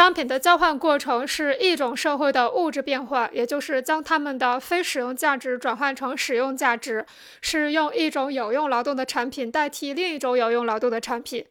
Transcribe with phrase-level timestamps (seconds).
[0.00, 7.04] 商品的交换过程是一种社会的物质变换，也就是将它们的非使用价值转换成使用价值，
[7.42, 11.44] 是用一种有用劳动的产品代替另一种有用劳动的产品。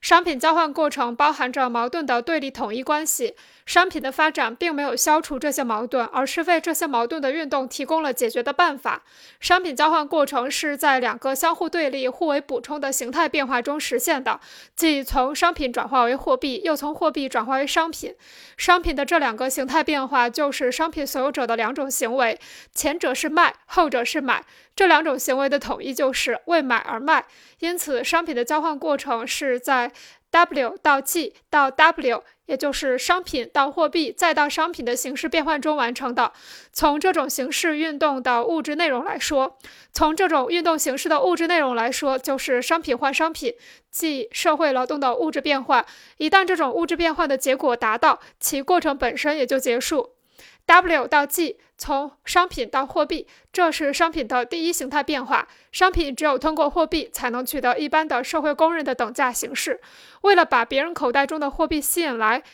[0.00, 3.34] 商品交换过程包含着矛盾的对立统一关系。
[3.66, 9.02] 商品的发展并没有消除这些矛盾，而是为这些矛盾的运动提供了解决的办法。
[9.38, 14.40] 商品交换过程是在两个相互对立、互为补充的形态变化中实现的，
[14.74, 18.12] 即从商品转化为货币，又从货币转化为商品。
[18.56, 22.40] 商品的这两个形态变化就是商品所有者的两种行为，
[22.74, 24.44] 前者是卖，后者是买。
[24.74, 27.26] 这两种行为的统一就是为买而卖。
[27.58, 29.89] 因此，商品的交换过程是在。
[30.30, 36.32] W 到 G 到 W，也就是商品到货币再到商品的形式变换中完成的。
[36.72, 39.58] 从这种形式运动的物质内容来说，
[39.92, 43.54] 从这种运动形式的物质内容来说，就是商品换商品，
[43.90, 45.84] 即社会劳动的物质变换。
[46.18, 50.14] 一旦这种物质变换的结果达到，其过程本身也就结束。
[50.70, 55.48] W 到 G，从商品到货币，这是商品的第一形态变化。
[55.72, 59.80] 商品只有通过货币才能取得一般的社会公认的等价形式。
[60.20, 62.44] 为了把别人口袋中的货币吸引来，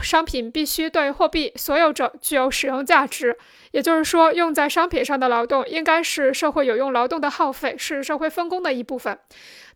[0.00, 3.36] 商品必须对货币所有者具有使用价值。
[3.72, 9.18] 也就是说，用在商品上的劳动应该是社会有用劳动的耗费，是社会分工的一部分。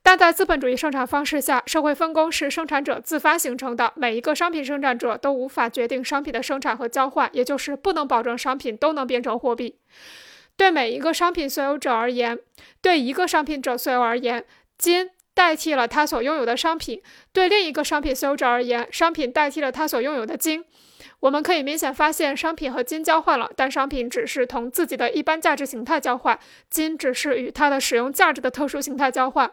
[0.03, 3.93] 但在资本主义生产方式下，社会分工是生产者自发形成的。
[3.97, 9.77] 每一个商品生产者都无法决定商品的生产和交换，也就是不能保证商品都能变成货币。
[10.57, 12.39] 对每一个商品所有者而言，
[12.83, 14.45] 对一个商品者所有而言，
[14.77, 16.99] 金代替了他所拥有的商品；
[17.33, 20.65] 对另一个商品所有者而言，商品代替了他所拥有的金。
[21.21, 26.39] 我们可以明显发现，商品和金交换了，但商品只是同自己的一般价值形态交换，
[26.71, 29.51] 金只是与它的使用价值的特殊形态交换。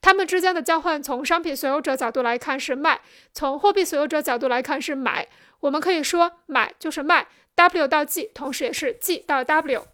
[0.00, 3.00] 它们之间的交换，从商品所有者角度来看是卖，
[3.32, 5.28] 从货币所有者角度来看是买。
[5.60, 7.28] 我们可以说，买就是卖。
[7.54, 9.93] W 到 G，同时也是 G 到 W。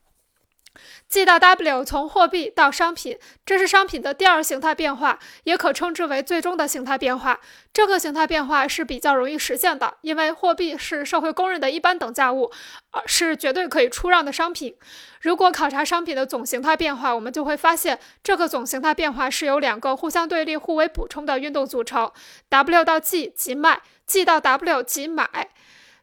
[1.08, 7.40] G 到 W 从货币到商品，这是商品的第二形态变化，也可称之为最终的形态变化。
[7.72, 12.52] 这个形态变化是比较容易实现的，因为货币是社会公认的一般等价物，
[12.92, 14.76] 而是绝对可以出让的商品。
[15.20, 22.10] 如果考察商品的总形态变化，我们就会发现，这个总形态变化是由两个互相对立、互为补充的运动组成
[22.48, 25.50] ：W 到 G 即卖，G 到 W 即买。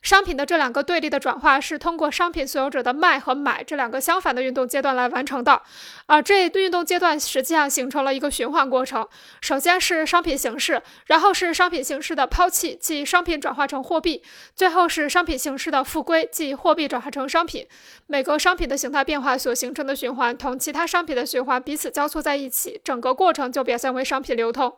[0.01, 5.61] 商品的这两个对立的转化是通过商品所有者的卖和买这两个相反的运动阶段来完成的，
[6.05, 9.07] 而这运动阶段实际上形成了一个循环过程。
[9.41, 14.23] 首先是商品形式，然后是商品形式的抛弃，即商品转化成货币，
[14.55, 17.67] 最后是商品形式的复归，即货币转化成商品。
[18.05, 24.77] 每个商品的形态变化所形成的循环同其他商品的循环彼此交错在一起，整个过程就表现为商品流通。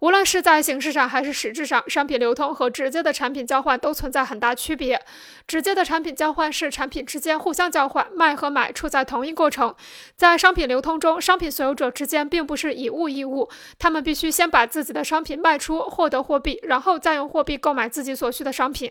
[0.00, 5.00] 无论是在形式上还是实质上，商品流通和直接的产品交换都存在很大区别。
[5.46, 9.74] 直接的产品交换是产品之间互相交换，卖和买处在同一过程。
[10.14, 13.48] 在商品流通中，商品所有者之间并不是以物易物，
[13.78, 18.90] 他们必须先把自己的商品卖出，获得货币，然后再用货币购买自己所需的商品。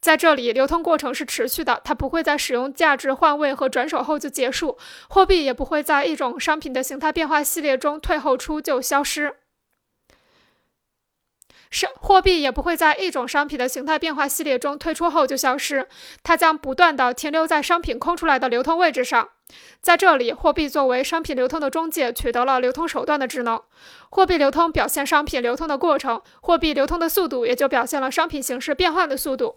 [0.00, 4.78] 在这里，流通过程是持续的，它不会在使用价值换位和转手后就结束，
[5.08, 9.34] 货币也不会在一种商品的形态变化系列中退后出就消失。
[11.74, 15.88] 商货币也不会在一种商品的形态变化系列中退出后就消失，
[16.22, 19.30] 它将不断地停留在商品空出来的流通位置上。
[19.80, 23.60] 在这里，货币作为商品流通的中介，取得了流通手段的职能。
[24.08, 29.56] 货币流通表现商品流通的过程，货币流通的速度也就表现了商品形式变换的速度。